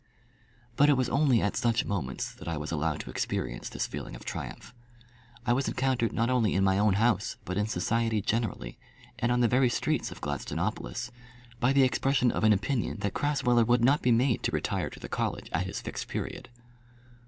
[0.77, 4.15] But it was only at such moments that I was allowed to experience this feeling
[4.15, 4.73] of triumph.
[5.45, 8.79] I was encountered not only in my own house but in society generally,
[9.19, 11.11] and on the very streets of Gladstonopolis,
[11.59, 14.99] by the expression of an opinion that Crasweller would not be made to retire to
[14.99, 16.49] the college at his Fixed Period.